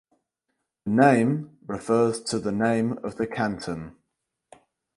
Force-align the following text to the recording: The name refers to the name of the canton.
The 0.85 0.91
name 0.93 1.57
refers 1.67 2.21
to 2.23 2.39
the 2.39 2.51
name 2.51 2.93
of 3.03 3.17
the 3.17 3.27
canton. 3.27 3.97